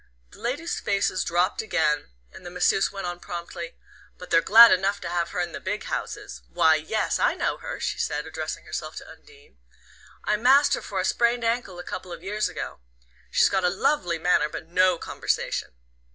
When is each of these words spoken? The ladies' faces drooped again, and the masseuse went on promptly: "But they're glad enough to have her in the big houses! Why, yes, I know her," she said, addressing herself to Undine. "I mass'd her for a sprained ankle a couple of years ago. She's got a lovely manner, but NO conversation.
The 0.31 0.39
ladies' 0.39 0.79
faces 0.79 1.23
drooped 1.23 1.61
again, 1.61 2.09
and 2.33 2.43
the 2.43 2.49
masseuse 2.49 2.91
went 2.91 3.05
on 3.05 3.19
promptly: 3.19 3.75
"But 4.17 4.31
they're 4.31 4.41
glad 4.41 4.71
enough 4.71 4.99
to 5.01 5.09
have 5.09 5.29
her 5.29 5.39
in 5.39 5.51
the 5.51 5.59
big 5.59 5.83
houses! 5.83 6.41
Why, 6.49 6.73
yes, 6.73 7.19
I 7.19 7.35
know 7.35 7.57
her," 7.57 7.79
she 7.79 7.99
said, 7.99 8.25
addressing 8.25 8.65
herself 8.65 8.95
to 8.95 9.07
Undine. 9.07 9.59
"I 10.23 10.37
mass'd 10.37 10.73
her 10.73 10.81
for 10.81 10.99
a 10.99 11.05
sprained 11.05 11.43
ankle 11.43 11.77
a 11.77 11.83
couple 11.83 12.11
of 12.11 12.23
years 12.23 12.49
ago. 12.49 12.79
She's 13.29 13.49
got 13.49 13.63
a 13.63 13.69
lovely 13.69 14.17
manner, 14.17 14.49
but 14.49 14.67
NO 14.69 14.97
conversation. 14.97 15.71